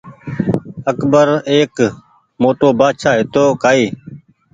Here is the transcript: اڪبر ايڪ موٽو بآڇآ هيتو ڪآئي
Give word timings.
اڪبر 0.91 1.27
ايڪ 1.51 1.75
موٽو 2.41 2.67
بآڇآ 2.79 3.09
هيتو 3.17 3.43
ڪآئي 3.63 3.85